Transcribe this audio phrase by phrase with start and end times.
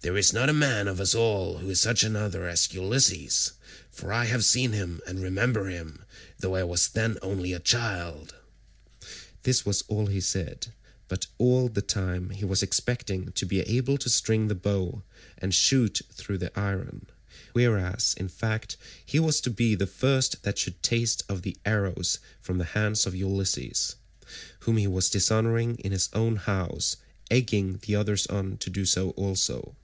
[0.00, 3.54] There is not a man of us all who is such another as Ulysses;
[3.90, 6.04] for I have seen him and remember him,
[6.38, 8.36] though I was then only a child."
[9.42, 10.68] This was what he said,
[11.08, 15.02] but all the time he was expecting to be able to string the bow
[15.36, 17.06] and shoot through the iron,
[17.52, 22.20] whereas in fact he was to be the first that should taste of the arrows
[22.40, 23.96] from the hands of Ulysses,
[24.60, 29.74] whom he was dishonouring in his own house—egging the others on to do so also.